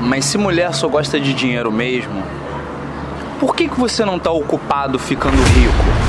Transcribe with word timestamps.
Mas 0.00 0.24
se 0.24 0.38
mulher 0.38 0.72
só 0.74 0.88
gosta 0.88 1.20
de 1.20 1.34
dinheiro 1.34 1.72
mesmo, 1.72 2.22
por 3.40 3.54
que, 3.54 3.68
que 3.68 3.78
você 3.78 4.04
não 4.04 4.18
tá 4.18 4.30
ocupado 4.30 4.98
ficando 4.98 5.36
rico? 5.36 6.08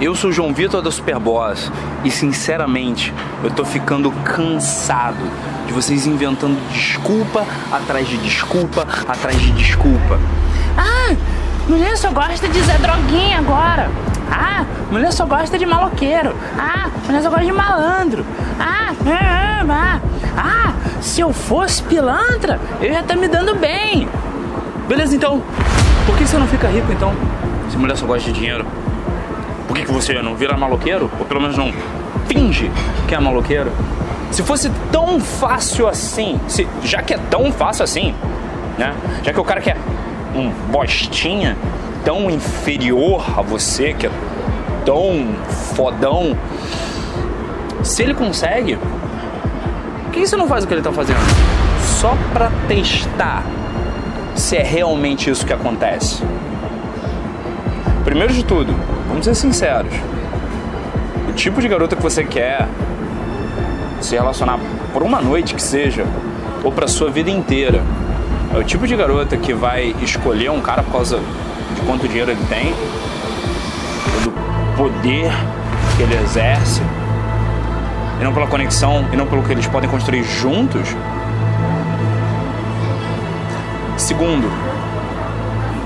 Eu 0.00 0.14
sou 0.14 0.30
João 0.30 0.54
Vitor 0.54 0.80
da 0.80 0.92
Superboss 0.92 1.72
e 2.04 2.10
sinceramente 2.10 3.12
eu 3.42 3.50
tô 3.50 3.64
ficando 3.64 4.12
cansado 4.24 5.18
de 5.66 5.72
vocês 5.72 6.06
inventando 6.06 6.56
desculpa 6.70 7.44
atrás 7.72 8.06
de 8.06 8.16
desculpa 8.18 8.86
atrás 9.08 9.40
de 9.40 9.50
desculpa. 9.52 10.20
Ah, 10.76 11.16
mulher 11.68 11.96
só 11.96 12.12
gosta 12.12 12.48
de 12.48 12.60
Zé 12.62 12.78
Droguinha 12.78 13.38
agora. 13.38 13.90
Ah, 14.30 14.64
mulher 14.88 15.12
só 15.12 15.26
gosta 15.26 15.58
de 15.58 15.66
maloqueiro. 15.66 16.32
Ah, 16.56 16.88
mulher 17.04 17.20
só 17.20 17.30
gosta 17.30 17.44
de 17.44 17.52
malandro. 17.52 18.24
Ah, 18.60 18.77
ah, 19.06 19.64
ah, 19.68 20.00
ah, 20.36 20.74
se 21.00 21.20
eu 21.20 21.32
fosse 21.32 21.82
pilantra, 21.82 22.60
eu 22.80 22.92
ia 22.92 23.00
estar 23.00 23.14
tá 23.14 23.20
me 23.20 23.28
dando 23.28 23.54
bem. 23.54 24.08
Beleza 24.88 25.14
então. 25.14 25.42
Por 26.06 26.16
que 26.16 26.26
você 26.26 26.38
não 26.38 26.46
fica 26.46 26.68
rico 26.68 26.90
então? 26.92 27.12
Se 27.70 27.76
mulher 27.76 27.96
só 27.96 28.06
gosta 28.06 28.30
de 28.30 28.38
dinheiro. 28.38 28.64
Por 29.66 29.76
que, 29.76 29.84
que 29.84 29.92
você 29.92 30.14
não 30.22 30.34
vira 30.34 30.56
maloqueiro? 30.56 31.10
Ou 31.18 31.26
pelo 31.26 31.40
menos 31.40 31.56
não 31.56 31.72
finge 32.26 32.70
que 33.06 33.14
é 33.14 33.20
maloqueiro? 33.20 33.70
Se 34.30 34.42
fosse 34.42 34.70
tão 34.90 35.20
fácil 35.20 35.86
assim, 35.86 36.40
se, 36.48 36.66
já 36.82 37.02
que 37.02 37.14
é 37.14 37.18
tão 37.30 37.52
fácil 37.52 37.84
assim, 37.84 38.14
né? 38.78 38.94
Já 39.22 39.32
que 39.32 39.40
o 39.40 39.44
cara 39.44 39.60
que 39.60 39.70
é 39.70 39.76
um 40.34 40.50
bostinha 40.70 41.56
tão 42.04 42.30
inferior 42.30 43.24
a 43.36 43.42
você, 43.42 43.92
que 43.92 44.06
é 44.06 44.10
tão 44.84 45.28
fodão, 45.74 46.36
se 47.82 48.02
ele 48.02 48.14
consegue, 48.14 48.76
por 48.76 50.12
que 50.12 50.26
você 50.26 50.36
não 50.36 50.48
faz 50.48 50.64
o 50.64 50.66
que 50.66 50.74
ele 50.74 50.82
tá 50.82 50.92
fazendo? 50.92 51.18
Só 51.80 52.16
pra 52.32 52.50
testar 52.66 53.44
se 54.34 54.56
é 54.56 54.62
realmente 54.62 55.30
isso 55.30 55.44
que 55.44 55.52
acontece. 55.52 56.22
Primeiro 58.04 58.32
de 58.32 58.44
tudo, 58.44 58.74
vamos 59.08 59.24
ser 59.24 59.34
sinceros. 59.34 59.92
O 61.28 61.32
tipo 61.32 61.60
de 61.60 61.68
garota 61.68 61.94
que 61.94 62.02
você 62.02 62.24
quer 62.24 62.66
se 64.00 64.14
relacionar 64.14 64.58
por 64.92 65.02
uma 65.02 65.20
noite 65.20 65.54
que 65.54 65.62
seja, 65.62 66.04
ou 66.64 66.72
para 66.72 66.88
sua 66.88 67.10
vida 67.10 67.30
inteira, 67.30 67.82
é 68.54 68.58
o 68.58 68.64
tipo 68.64 68.86
de 68.86 68.96
garota 68.96 69.36
que 69.36 69.52
vai 69.52 69.94
escolher 70.00 70.50
um 70.50 70.60
cara 70.60 70.82
por 70.82 70.92
causa 70.92 71.18
de 71.74 71.80
quanto 71.82 72.08
dinheiro 72.08 72.30
ele 72.30 72.44
tem, 72.48 72.72
ou 74.14 74.20
do 74.22 74.32
poder 74.76 75.30
que 75.96 76.02
ele 76.02 76.14
exerce, 76.22 76.80
e 78.20 78.24
não 78.24 78.32
pela 78.32 78.46
conexão, 78.46 79.06
e 79.12 79.16
não 79.16 79.26
pelo 79.26 79.42
que 79.42 79.52
eles 79.52 79.66
podem 79.66 79.88
construir 79.88 80.24
juntos. 80.24 80.94
Segundo, 83.96 84.50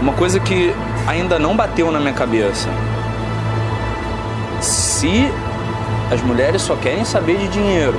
uma 0.00 0.12
coisa 0.12 0.40
que 0.40 0.74
ainda 1.06 1.38
não 1.38 1.56
bateu 1.56 1.90
na 1.90 2.00
minha 2.00 2.12
cabeça. 2.12 2.68
Se 4.60 5.30
as 6.10 6.22
mulheres 6.22 6.62
só 6.62 6.76
querem 6.76 7.04
saber 7.04 7.38
de 7.38 7.48
dinheiro, 7.48 7.98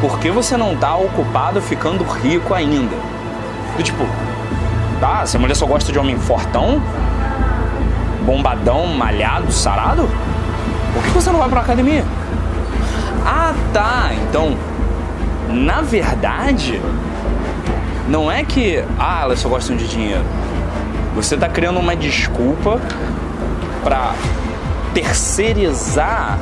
por 0.00 0.18
que 0.18 0.30
você 0.30 0.56
não 0.56 0.72
está 0.72 0.96
ocupado 0.96 1.60
ficando 1.60 2.04
rico 2.04 2.54
ainda? 2.54 2.96
Do 3.76 3.82
tipo, 3.82 4.04
tá, 4.98 5.26
se 5.26 5.36
a 5.36 5.40
mulher 5.40 5.54
só 5.54 5.66
gosta 5.66 5.92
de 5.92 5.98
homem 5.98 6.18
fortão, 6.18 6.82
bombadão, 8.24 8.86
malhado, 8.86 9.52
sarado, 9.52 10.08
por 10.94 11.02
que 11.02 11.10
você 11.10 11.30
não 11.30 11.38
vai 11.38 11.48
pra 11.48 11.60
academia? 11.60 12.04
Ah, 13.24 13.54
tá, 13.72 14.10
então, 14.14 14.56
na 15.48 15.80
verdade, 15.80 16.80
não 18.08 18.30
é 18.30 18.44
que, 18.44 18.82
ah, 18.98 19.20
elas 19.22 19.38
só 19.40 19.48
gostam 19.48 19.76
de 19.76 19.86
dinheiro 19.86 20.24
você 21.14 21.34
está 21.34 21.48
criando 21.48 21.78
uma 21.78 21.96
desculpa 21.96 22.80
para 23.82 24.14
terceirizar 24.94 26.38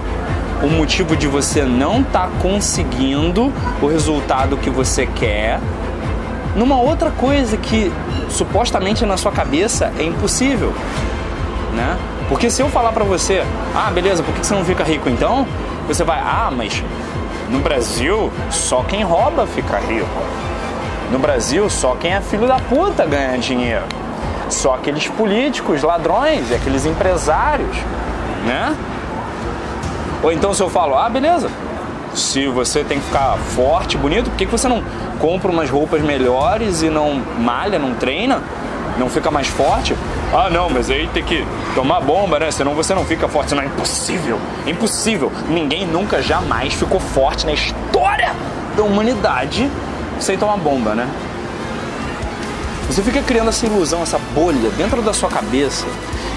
o 0.62 0.69
motivo 0.69 1.16
de 1.16 1.26
você 1.26 1.62
não 1.62 2.00
estar 2.00 2.26
tá 2.26 2.30
conseguindo 2.42 3.53
o 3.80 3.86
resultado 3.86 4.56
que 4.56 4.69
você 4.69 5.06
quer 5.06 5.60
numa 6.56 6.80
outra 6.80 7.10
coisa 7.10 7.56
que 7.56 7.92
supostamente 8.28 9.06
na 9.06 9.16
sua 9.16 9.30
cabeça 9.30 9.92
é 9.98 10.03
impossível, 10.03 10.74
né? 11.74 11.97
Porque 12.28 12.50
se 12.50 12.60
eu 12.60 12.69
falar 12.69 12.92
para 12.92 13.04
você, 13.04 13.42
ah, 13.74 13.91
beleza, 13.91 14.22
por 14.22 14.34
que 14.34 14.44
você 14.44 14.54
não 14.54 14.64
fica 14.64 14.82
rico 14.82 15.08
então? 15.08 15.47
Você 15.88 16.04
vai, 16.04 16.21
ah, 16.21 16.53
mas 16.54 16.84
no 17.49 17.60
Brasil 17.60 18.31
só 18.50 18.82
quem 18.82 19.03
rouba 19.03 19.47
fica 19.47 19.78
rico. 19.78 20.06
No 21.10 21.19
Brasil 21.19 21.69
só 21.71 21.94
quem 21.94 22.12
é 22.12 22.21
filho 22.21 22.47
da 22.47 22.59
puta 22.59 23.06
ganha 23.06 23.38
dinheiro. 23.38 23.84
Só 24.50 24.75
aqueles 24.75 25.09
políticos, 25.09 25.82
ladrões, 25.82 26.53
aqueles 26.53 26.84
empresários, 26.84 27.75
né? 28.44 28.77
Ou 30.22 30.31
então 30.31 30.53
se 30.53 30.62
eu 30.62 30.69
falo, 30.69 30.94
ah, 30.94 31.09
beleza, 31.09 31.50
se 32.15 32.47
você 32.48 32.84
tem 32.84 32.98
que 32.98 33.06
ficar 33.06 33.38
forte, 33.38 33.97
bonito, 33.97 34.28
por 34.28 34.37
que 34.37 34.44
você 34.44 34.69
não 34.69 34.82
compra 35.19 35.50
umas 35.50 35.71
roupas 35.71 36.03
melhores 36.03 36.82
e 36.82 36.91
não 36.91 37.22
malha, 37.38 37.78
não 37.78 37.94
treina? 37.94 38.43
Não 38.98 39.09
fica 39.09 39.31
mais 39.31 39.47
forte? 39.47 39.97
Ah, 40.33 40.50
não, 40.50 40.69
mas 40.69 40.91
aí 40.91 41.09
tem 41.09 41.25
que 41.25 41.47
tomar 41.75 42.00
bomba, 42.00 42.39
né? 42.39 42.50
Senão 42.50 42.75
você 42.75 42.94
não 42.94 43.05
fica 43.05 43.27
forte. 43.27 43.55
Não, 43.55 43.62
é 43.62 43.66
impossível. 43.66 44.39
É 44.66 44.71
impossível. 44.71 45.33
Ninguém 45.49 45.87
nunca, 45.87 46.21
jamais 46.21 46.75
ficou 46.75 47.00
forte 47.00 47.47
na 47.47 47.53
história 47.53 48.34
da 48.77 48.83
humanidade 48.83 49.71
sem 50.21 50.37
tomar 50.37 50.59
bomba, 50.59 50.94
né? 50.94 51.09
Você 52.89 53.03
fica 53.03 53.22
criando 53.22 53.49
essa 53.49 53.65
ilusão, 53.66 54.03
essa 54.03 54.19
bolha 54.34 54.71
dentro 54.77 55.00
da 55.03 55.12
sua 55.12 55.28
cabeça 55.28 55.87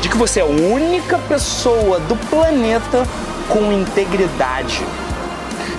de 0.01 0.09
que 0.09 0.17
você 0.17 0.39
é 0.39 0.43
a 0.43 0.45
única 0.45 1.17
pessoa 1.17 1.99
do 1.99 2.15
planeta 2.29 3.05
com 3.47 3.71
integridade. 3.71 4.83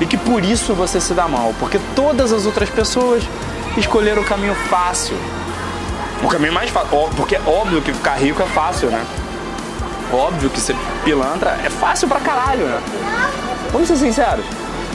E 0.00 0.06
que 0.06 0.16
por 0.16 0.44
isso 0.44 0.74
você 0.74 1.00
se 1.00 1.14
dá 1.14 1.28
mal, 1.28 1.54
porque 1.58 1.78
todas 1.94 2.32
as 2.32 2.46
outras 2.46 2.70
pessoas 2.70 3.22
escolheram 3.76 4.22
o 4.22 4.24
caminho 4.24 4.54
fácil. 4.68 5.16
O 6.22 6.28
caminho 6.28 6.52
mais 6.52 6.70
fácil, 6.70 6.88
porque 7.16 7.36
é 7.36 7.40
óbvio 7.46 7.82
que 7.82 7.92
ficar 7.92 8.14
rico 8.14 8.42
é 8.42 8.46
fácil, 8.46 8.90
né? 8.90 9.04
Óbvio 10.12 10.50
que 10.50 10.60
ser 10.60 10.76
pilantra 11.04 11.58
é 11.64 11.70
fácil 11.70 12.06
pra 12.06 12.20
caralho, 12.20 12.66
né? 12.66 12.80
Vamos 13.72 13.88
ser 13.88 13.96
sinceros. 13.96 14.44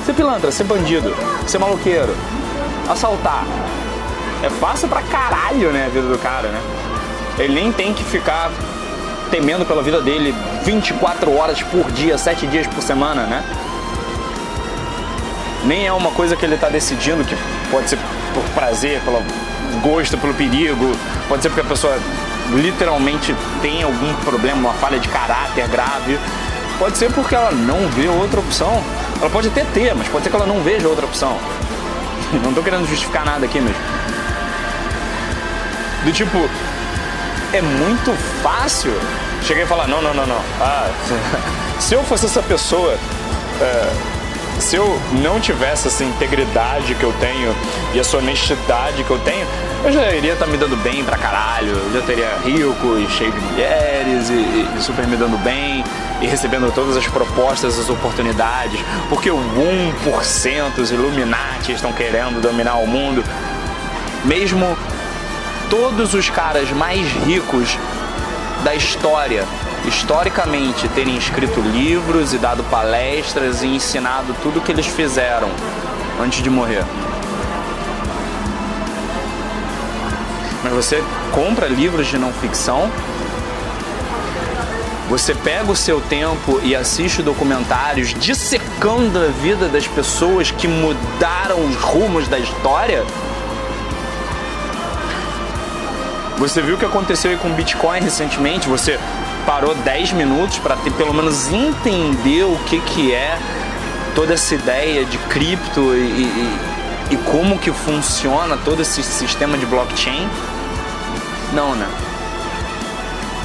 Ser 0.06 0.14
pilantra, 0.14 0.52
ser 0.52 0.64
bandido, 0.64 1.14
ser 1.46 1.58
maluqueiro, 1.58 2.16
assaltar, 2.90 3.44
é 4.42 4.50
fácil 4.50 4.88
pra 4.88 5.02
caralho, 5.02 5.72
né, 5.72 5.88
a 5.88 5.90
vida 5.90 6.08
do 6.08 6.18
cara, 6.18 6.48
né? 6.48 6.62
Ele 7.38 7.54
nem 7.54 7.72
tem 7.72 7.94
que 7.94 8.04
ficar 8.04 8.50
temendo 9.30 9.66
pela 9.66 9.82
vida 9.84 10.02
dele 10.02 10.34
24 10.64 11.36
horas 11.36 11.62
por 11.62 11.92
dia, 11.92 12.18
7 12.18 12.48
dias 12.48 12.66
por 12.68 12.82
semana, 12.82 13.24
né? 13.24 13.44
Nem 15.66 15.88
é 15.88 15.94
uma 15.94 16.12
coisa 16.12 16.36
que 16.36 16.46
ele 16.46 16.58
tá 16.58 16.70
decidindo, 16.70 17.24
que 17.24 17.36
pode 17.70 17.90
ser 17.90 18.00
por 18.34 18.44
prazer, 18.54 19.02
pelo 19.02 19.24
gosto, 19.82 20.18
pelo 20.18 20.34
perigo, 20.34 20.92
pode 21.28 21.42
ser 21.42 21.50
porque 21.50 21.62
a 21.62 21.70
pessoa 21.70 21.98
literalmente 22.52 23.36
tem 23.62 23.84
algum 23.84 24.14
problema, 24.24 24.70
uma 24.70 24.74
falha 24.74 25.00
de 25.00 25.08
caráter 25.10 25.68
grave, 25.68 26.20
pode 26.80 26.98
ser 26.98 27.12
porque 27.12 27.36
ela 27.36 27.52
não 27.52 27.88
vê 27.90 28.08
outra 28.08 28.40
opção. 28.40 28.82
Ela 29.20 29.30
pode 29.30 29.48
até 29.48 29.66
ter, 29.74 29.94
mas 29.96 30.08
pode 30.08 30.24
ser 30.24 30.30
que 30.30 30.36
ela 30.36 30.46
não 30.46 30.62
veja 30.62 30.88
outra 30.88 31.06
opção. 31.06 31.38
Não 32.44 32.54
tô 32.54 32.62
querendo 32.62 32.86
justificar 32.86 33.24
nada 33.24 33.46
aqui, 33.46 33.62
mas 33.62 33.74
do 36.04 36.12
tipo, 36.12 36.50
é 37.54 37.62
muito 37.62 38.14
fácil. 38.42 38.94
Cheguei 39.44 39.64
a 39.64 39.68
falar, 39.68 39.88
não, 39.88 40.02
não, 40.02 40.14
não, 40.14 40.26
não. 40.26 40.42
Ah, 40.60 40.90
se 41.80 41.94
eu 41.94 42.04
fosse 42.04 42.26
essa 42.26 42.42
pessoa, 42.42 42.98
é, 43.62 43.94
se 44.60 44.76
eu 44.76 45.00
não 45.22 45.40
tivesse 45.40 45.88
essa 45.88 46.04
integridade 46.04 46.96
que 46.96 47.04
eu 47.04 47.14
tenho 47.20 47.56
e 47.94 48.00
essa 48.00 48.18
honestidade 48.18 49.04
que 49.04 49.10
eu 49.10 49.20
tenho, 49.20 49.48
eu 49.84 49.92
já 49.92 50.12
iria 50.12 50.34
estar 50.34 50.46
tá 50.46 50.52
me 50.52 50.58
dando 50.58 50.76
bem 50.78 51.04
pra 51.04 51.18
caralho. 51.18 51.70
Eu 51.70 51.94
já 51.94 52.02
teria 52.02 52.38
rico 52.44 52.98
e 52.98 53.08
cheio 53.10 53.32
de 53.32 53.40
mulheres 53.40 54.30
e, 54.30 54.68
e 54.78 54.82
super 54.82 55.08
me 55.08 55.16
dando 55.16 55.38
bem 55.44 55.84
e 56.22 56.28
recebendo 56.28 56.72
todas 56.74 56.98
as 56.98 57.08
propostas, 57.08 57.80
as 57.80 57.90
oportunidades. 57.90 58.80
Porque 59.10 59.30
o 59.30 59.38
1%, 59.38 60.78
os 60.80 60.92
Illuminati 60.92 61.72
estão 61.72 61.94
querendo 61.94 62.42
dominar 62.42 62.76
o 62.76 62.88
mundo. 62.88 63.24
Mesmo 64.26 64.78
todos 65.70 66.14
os 66.14 66.30
caras 66.30 66.70
mais 66.72 67.08
ricos 67.26 67.78
da 68.64 68.74
história, 68.74 69.46
historicamente, 69.88 70.88
terem 70.90 71.18
escrito 71.18 71.62
livros 71.62 72.34
e 72.34 72.38
dado 72.38 72.64
palestras 72.66 73.64
e 73.64 73.68
ensinado 73.68 74.36
tudo 74.44 74.60
o 74.60 74.62
que 74.62 74.72
eles 74.72 74.86
fizeram 74.86 75.50
antes 76.22 76.44
de 76.44 76.50
morrer. 76.50 76.84
Mas 80.64 80.74
você 80.74 81.04
compra 81.32 81.68
livros 81.68 82.08
de 82.08 82.18
não 82.18 82.34
ficção 82.34 82.92
Você 85.10 85.34
pega 85.34 85.72
o 85.72 85.76
seu 85.76 86.02
tempo 86.02 86.60
e 86.62 86.76
assiste 86.76 87.24
documentários 87.24 88.14
dissecando 88.14 89.18
a 89.18 89.28
vida 89.28 89.70
das 89.70 89.88
pessoas 89.88 90.52
que 90.52 90.68
mudaram 90.68 91.64
os 91.66 91.76
rumos 91.78 92.28
da 92.28 92.38
história. 92.38 93.06
Você 96.38 96.62
viu 96.62 96.76
o 96.76 96.78
que 96.78 96.86
aconteceu 96.86 97.36
com 97.38 97.48
o 97.48 97.54
Bitcoin 97.54 98.02
recentemente? 98.02 98.68
Você 98.68 99.00
parou 99.48 99.74
10 99.74 100.12
minutos 100.12 100.60
para 100.60 100.76
ter 100.76 100.92
pelo 100.92 101.14
menos 101.14 101.48
entender 101.48 102.44
o 102.44 102.60
que, 102.66 102.82
que 102.82 103.14
é 103.14 103.40
toda 104.14 104.34
essa 104.34 104.54
ideia 104.54 105.06
de 105.06 105.18
cripto 105.18 105.96
e, 105.96 106.00
e, 106.24 106.60
e 107.12 107.18
como 107.18 107.58
que 107.58 107.72
funciona 107.72 108.58
todo 108.58 108.82
esse 108.82 109.02
sistema 109.02 109.58
de 109.58 109.66
blockchain? 109.66 110.28
Não, 111.54 111.74
né? 111.76 111.88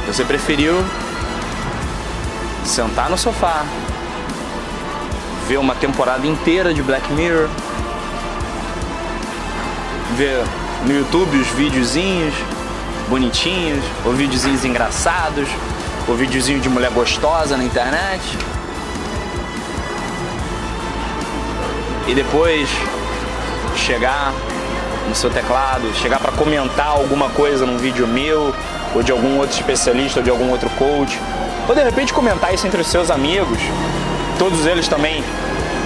Você 0.09 0.25
preferiu 0.25 0.85
sentar 2.65 3.09
no 3.09 3.17
sofá, 3.17 3.65
ver 5.47 5.59
uma 5.59 5.77
temporada 5.77 6.27
inteira 6.27 6.75
de 6.75 6.83
Black 6.83 7.13
Mirror, 7.13 7.49
ver 10.17 10.43
no 10.85 10.93
YouTube 10.93 11.37
os 11.37 11.47
videozinhos 11.49 12.35
bonitinhos, 13.09 13.85
ou 14.05 14.13
videozinhos 14.13 14.65
engraçados, 14.65 15.49
ou 16.09 16.17
videozinho 16.17 16.61
de 16.61 16.69
mulher 16.69 16.91
gostosa 16.91 17.57
na 17.57 17.65
internet. 17.65 18.23
E 22.07 22.15
depois 22.15 22.69
chegar 23.77 24.33
no 25.09 25.15
seu 25.15 25.31
teclado, 25.31 25.93
chegar 25.95 26.19
para 26.19 26.33
comentar 26.33 26.89
alguma 26.89 27.29
coisa 27.31 27.65
num 27.67 27.79
vídeo 27.79 28.07
meu, 28.07 28.55
ou 28.95 29.03
de 29.03 29.13
algum 29.13 29.39
outro 29.39 29.55
especialista, 29.55 30.21
ou 30.21 30.25
de 30.25 30.31
algum 30.31 30.51
outro 30.51 30.69
coach, 30.71 31.19
ou 31.69 31.75
de 31.75 31.83
repente 31.83 32.13
comentar 32.13 32.53
isso 32.53 32.67
entre 32.67 32.81
os 32.81 32.87
seus 32.87 33.11
amigos, 33.11 33.59
todos 34.39 34.67
eles 34.67 34.89
também 34.89 35.23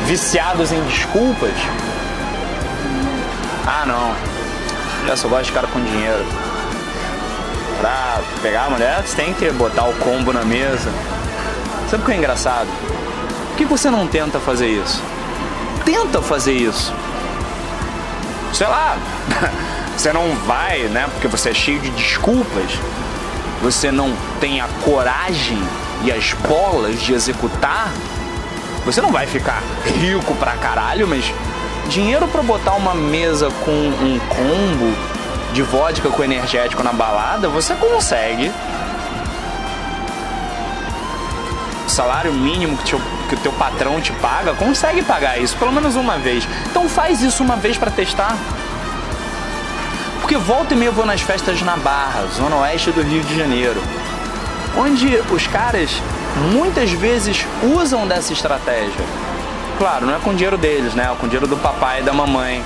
viciados 0.06 0.72
em 0.72 0.82
desculpas. 0.84 1.52
Ah, 3.66 3.84
não, 3.86 4.14
eu 5.08 5.16
só 5.16 5.28
gosto 5.28 5.46
de 5.46 5.52
cara 5.52 5.66
com 5.66 5.82
dinheiro. 5.82 6.45
Pra 7.78 8.20
pegar 8.40 8.64
a 8.64 8.70
mulher, 8.70 9.02
você 9.04 9.16
tem 9.16 9.34
que 9.34 9.50
botar 9.50 9.84
o 9.84 9.92
combo 9.94 10.32
na 10.32 10.44
mesa. 10.44 10.90
Sabe 11.90 12.02
o 12.02 12.06
que 12.06 12.12
é 12.12 12.16
engraçado? 12.16 12.68
Por 13.48 13.56
que 13.56 13.64
você 13.64 13.90
não 13.90 14.06
tenta 14.06 14.40
fazer 14.40 14.66
isso? 14.66 15.02
Tenta 15.84 16.22
fazer 16.22 16.52
isso. 16.52 16.92
Sei 18.52 18.66
lá, 18.66 18.96
você 19.96 20.12
não 20.12 20.34
vai, 20.46 20.80
né? 20.84 21.06
Porque 21.12 21.28
você 21.28 21.50
é 21.50 21.54
cheio 21.54 21.78
de 21.80 21.90
desculpas. 21.90 22.70
Você 23.62 23.90
não 23.90 24.14
tem 24.40 24.60
a 24.60 24.68
coragem 24.84 25.58
e 26.02 26.12
as 26.12 26.32
bolas 26.32 27.00
de 27.00 27.12
executar. 27.12 27.90
Você 28.84 29.00
não 29.00 29.10
vai 29.10 29.26
ficar 29.26 29.62
rico 29.84 30.34
pra 30.36 30.52
caralho, 30.52 31.06
mas 31.06 31.32
dinheiro 31.88 32.26
para 32.28 32.42
botar 32.42 32.74
uma 32.74 32.94
mesa 32.94 33.50
com 33.64 33.70
um 33.70 34.18
combo 34.28 35.15
de 35.56 35.62
vodka 35.62 36.10
com 36.10 36.22
energético 36.22 36.82
na 36.82 36.92
balada, 36.92 37.48
você 37.48 37.74
consegue. 37.74 38.52
O 41.86 41.88
salário 41.88 42.30
mínimo 42.30 42.76
que, 42.76 42.84
te, 42.84 42.96
que 43.26 43.34
o 43.36 43.38
teu 43.38 43.52
patrão 43.52 43.98
te 43.98 44.12
paga, 44.12 44.52
consegue 44.52 45.02
pagar 45.02 45.38
isso 45.40 45.56
pelo 45.56 45.72
menos 45.72 45.96
uma 45.96 46.18
vez. 46.18 46.46
Então 46.70 46.86
faz 46.90 47.22
isso 47.22 47.42
uma 47.42 47.56
vez 47.56 47.78
para 47.78 47.90
testar. 47.90 48.36
Porque 50.20 50.36
volta 50.36 50.74
e 50.74 50.76
meia 50.76 50.90
eu 50.90 50.92
vou 50.92 51.06
nas 51.06 51.22
festas 51.22 51.62
na 51.62 51.76
Barra, 51.78 52.26
zona 52.34 52.56
oeste 52.56 52.90
do 52.90 53.00
Rio 53.00 53.22
de 53.22 53.34
Janeiro, 53.34 53.82
onde 54.76 55.16
os 55.30 55.46
caras 55.46 56.02
muitas 56.52 56.92
vezes 56.92 57.46
usam 57.62 58.06
dessa 58.06 58.34
estratégia. 58.34 59.04
Claro, 59.78 60.04
não 60.04 60.16
é 60.16 60.18
com 60.18 60.30
o 60.30 60.34
dinheiro 60.34 60.58
deles, 60.58 60.92
né? 60.94 61.08
É 61.10 61.14
com 61.14 61.24
o 61.24 61.28
dinheiro 61.30 61.46
do 61.46 61.56
papai 61.56 62.00
e 62.00 62.02
da 62.02 62.12
mamãe. 62.12 62.62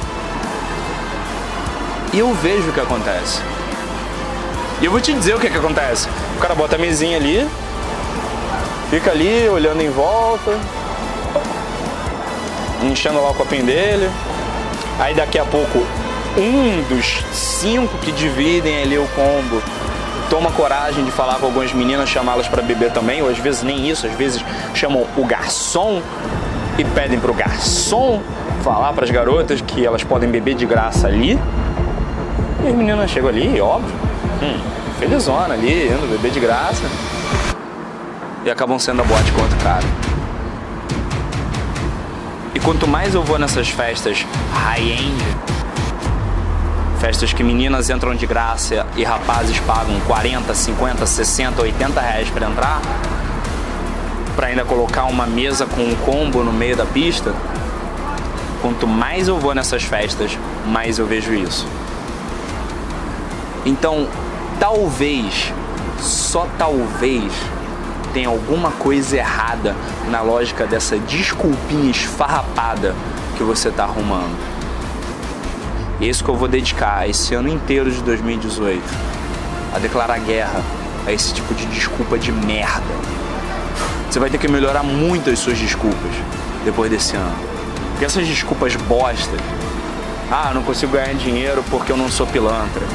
E 2.12 2.18
eu 2.18 2.34
vejo 2.34 2.70
o 2.70 2.72
que 2.72 2.80
acontece. 2.80 3.40
E 4.80 4.84
eu 4.84 4.90
vou 4.90 5.00
te 5.00 5.12
dizer 5.12 5.34
o 5.34 5.38
que, 5.38 5.48
que 5.48 5.56
acontece. 5.56 6.08
O 6.36 6.40
cara 6.40 6.54
bota 6.54 6.76
a 6.76 6.78
mesinha 6.78 7.16
ali, 7.16 7.46
fica 8.90 9.10
ali 9.10 9.48
olhando 9.48 9.80
em 9.82 9.90
volta, 9.90 10.58
enchendo 12.82 13.20
lá 13.20 13.30
o 13.30 13.34
copinho 13.34 13.64
dele. 13.64 14.10
Aí 14.98 15.14
daqui 15.14 15.38
a 15.38 15.44
pouco, 15.44 15.78
um 16.36 16.82
dos 16.88 17.22
cinco 17.32 17.96
que 17.98 18.10
dividem 18.10 18.82
ali 18.82 18.98
o 18.98 19.06
combo 19.08 19.62
toma 20.28 20.50
coragem 20.52 21.04
de 21.04 21.10
falar 21.10 21.34
com 21.34 21.46
algumas 21.46 21.72
meninas, 21.72 22.08
chamá-las 22.08 22.46
para 22.46 22.62
beber 22.62 22.92
também, 22.92 23.20
ou 23.20 23.28
às 23.28 23.38
vezes 23.38 23.62
nem 23.62 23.88
isso, 23.88 24.06
às 24.06 24.12
vezes 24.14 24.44
chamam 24.72 25.06
o 25.16 25.24
garçom 25.24 26.00
e 26.78 26.84
pedem 26.84 27.18
pro 27.18 27.34
garçom 27.34 28.22
falar 28.62 28.92
para 28.92 29.04
as 29.04 29.10
garotas 29.10 29.60
que 29.60 29.84
elas 29.84 30.04
podem 30.04 30.30
beber 30.30 30.54
de 30.54 30.64
graça 30.66 31.08
ali. 31.08 31.38
E 32.62 32.68
as 32.68 32.74
meninas 32.74 33.10
chegam 33.10 33.30
ali, 33.30 33.58
óbvio, 33.58 33.94
hum, 34.42 34.60
felizona 34.98 35.54
ali, 35.54 35.88
indo 35.88 36.10
beber 36.10 36.30
de 36.30 36.40
graça. 36.40 36.84
E 38.44 38.50
acabam 38.50 38.78
sendo 38.78 39.00
a 39.00 39.04
boate 39.04 39.32
com 39.32 39.40
outro 39.40 39.56
cara. 39.58 39.84
E 42.54 42.60
quanto 42.60 42.86
mais 42.86 43.14
eu 43.14 43.22
vou 43.22 43.38
nessas 43.38 43.70
festas 43.70 44.26
high-end, 44.52 45.24
festas 46.98 47.32
que 47.32 47.42
meninas 47.42 47.88
entram 47.88 48.14
de 48.14 48.26
graça 48.26 48.86
e 48.94 49.04
rapazes 49.04 49.58
pagam 49.60 49.98
40, 50.00 50.52
50, 50.52 51.06
60, 51.06 51.62
80 51.62 51.98
reais 51.98 52.28
para 52.28 52.46
entrar, 52.46 52.82
para 54.36 54.48
ainda 54.48 54.66
colocar 54.66 55.04
uma 55.04 55.26
mesa 55.26 55.64
com 55.64 55.80
um 55.80 55.94
combo 55.96 56.44
no 56.44 56.52
meio 56.52 56.76
da 56.76 56.84
pista, 56.84 57.32
quanto 58.60 58.86
mais 58.86 59.28
eu 59.28 59.38
vou 59.38 59.54
nessas 59.54 59.82
festas, 59.82 60.36
mais 60.66 60.98
eu 60.98 61.06
vejo 61.06 61.32
isso. 61.32 61.66
Então, 63.64 64.08
talvez, 64.58 65.52
só 66.00 66.46
talvez, 66.56 67.32
tenha 68.12 68.28
alguma 68.28 68.70
coisa 68.72 69.16
errada 69.16 69.76
na 70.08 70.20
lógica 70.20 70.66
dessa 70.66 70.98
desculpinha 70.98 71.90
esfarrapada 71.90 72.94
que 73.36 73.42
você 73.42 73.68
está 73.68 73.84
arrumando. 73.84 74.36
Isso 76.00 76.24
que 76.24 76.30
eu 76.30 76.36
vou 76.36 76.48
dedicar 76.48 77.08
esse 77.08 77.34
ano 77.34 77.48
inteiro 77.48 77.90
de 77.90 78.02
2018 78.02 78.82
a 79.74 79.78
declarar 79.78 80.18
guerra 80.18 80.62
a 81.06 81.12
esse 81.12 81.34
tipo 81.34 81.54
de 81.54 81.66
desculpa 81.66 82.18
de 82.18 82.32
merda. 82.32 82.94
Você 84.10 84.18
vai 84.18 84.30
ter 84.30 84.38
que 84.38 84.48
melhorar 84.48 84.82
muito 84.82 85.30
as 85.30 85.38
suas 85.38 85.58
desculpas 85.58 86.10
depois 86.64 86.90
desse 86.90 87.14
ano. 87.16 87.36
Porque 87.90 88.04
essas 88.04 88.26
desculpas 88.26 88.74
bostas, 88.76 89.40
ah, 90.30 90.52
não 90.54 90.62
consigo 90.62 90.92
ganhar 90.92 91.14
dinheiro 91.14 91.62
porque 91.70 91.92
eu 91.92 91.96
não 91.96 92.10
sou 92.10 92.26
pilantra. 92.26 92.86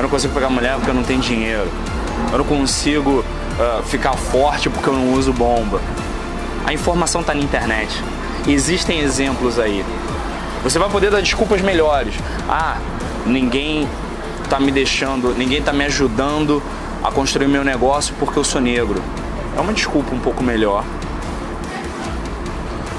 Eu 0.00 0.04
não 0.04 0.08
consigo 0.08 0.32
pegar 0.32 0.48
mulher 0.48 0.76
porque 0.76 0.88
eu 0.88 0.94
não 0.94 1.02
tenho 1.02 1.20
dinheiro. 1.20 1.68
Eu 2.32 2.38
não 2.38 2.44
consigo 2.46 3.20
uh, 3.20 3.82
ficar 3.82 4.14
forte 4.14 4.70
porque 4.70 4.88
eu 4.88 4.94
não 4.94 5.12
uso 5.12 5.30
bomba. 5.30 5.78
A 6.64 6.72
informação 6.72 7.20
está 7.20 7.34
na 7.34 7.42
internet. 7.42 8.02
Existem 8.48 9.00
exemplos 9.00 9.58
aí. 9.58 9.84
Você 10.62 10.78
vai 10.78 10.88
poder 10.88 11.10
dar 11.10 11.20
desculpas 11.20 11.60
melhores. 11.60 12.14
Ah, 12.48 12.78
ninguém 13.26 13.86
está 14.42 14.58
me 14.58 14.72
deixando, 14.72 15.34
ninguém 15.34 15.58
está 15.58 15.70
me 15.70 15.84
ajudando 15.84 16.62
a 17.04 17.10
construir 17.12 17.48
meu 17.48 17.62
negócio 17.62 18.14
porque 18.18 18.38
eu 18.38 18.44
sou 18.44 18.58
negro. 18.58 19.02
É 19.54 19.60
uma 19.60 19.74
desculpa 19.74 20.14
um 20.14 20.18
pouco 20.18 20.42
melhor. 20.42 20.82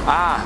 Ah, 0.06 0.41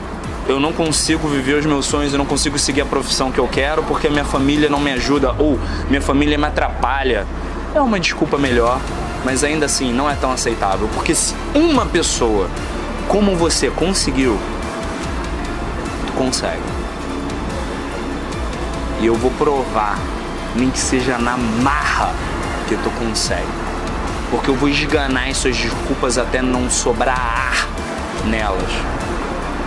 eu 0.47 0.59
não 0.59 0.71
consigo 0.71 1.27
viver 1.27 1.55
os 1.55 1.65
meus 1.65 1.85
sonhos, 1.85 2.13
eu 2.13 2.19
não 2.19 2.25
consigo 2.25 2.57
seguir 2.59 2.81
a 2.81 2.85
profissão 2.85 3.31
que 3.31 3.39
eu 3.39 3.47
quero 3.47 3.81
porque 3.83 4.09
minha 4.09 4.25
família 4.25 4.69
não 4.69 4.79
me 4.79 4.91
ajuda 4.91 5.33
ou 5.39 5.59
minha 5.89 6.01
família 6.01 6.37
me 6.37 6.45
atrapalha. 6.45 7.25
É 7.73 7.81
uma 7.81 7.99
desculpa 7.99 8.37
melhor, 8.37 8.79
mas 9.23 9.43
ainda 9.43 9.65
assim 9.65 9.91
não 9.91 10.09
é 10.09 10.15
tão 10.15 10.31
aceitável, 10.31 10.87
porque 10.93 11.15
se 11.15 11.33
uma 11.53 11.85
pessoa 11.85 12.47
como 13.07 13.35
você 13.35 13.69
conseguiu, 13.69 14.39
tu 16.07 16.13
consegue. 16.13 16.61
E 19.01 19.07
eu 19.07 19.15
vou 19.15 19.31
provar, 19.31 19.99
nem 20.55 20.69
que 20.69 20.79
seja 20.79 21.17
na 21.17 21.37
marra, 21.37 22.13
que 22.67 22.75
tu 22.77 22.89
consegue. 22.91 23.45
Porque 24.31 24.49
eu 24.49 24.55
vou 24.55 24.69
esganar 24.69 25.27
as 25.27 25.37
suas 25.37 25.57
desculpas 25.57 26.17
até 26.17 26.41
não 26.41 26.69
sobrar 26.69 27.19
ar 27.19 27.67
nelas. 28.25 28.71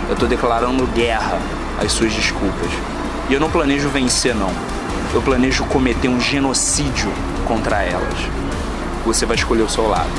Eu 0.09 0.13
estou 0.13 0.27
declarando 0.27 0.87
guerra 0.87 1.39
às 1.79 1.91
suas 1.91 2.11
desculpas. 2.11 2.71
E 3.29 3.33
eu 3.33 3.39
não 3.39 3.49
planejo 3.49 3.89
vencer, 3.89 4.33
não. 4.33 4.51
Eu 5.13 5.21
planejo 5.21 5.63
cometer 5.65 6.09
um 6.09 6.19
genocídio 6.19 7.13
contra 7.47 7.83
elas. 7.83 8.17
Você 9.05 9.23
vai 9.27 9.37
escolher 9.37 9.61
o 9.61 9.69
seu 9.69 9.87
lado. 9.87 10.09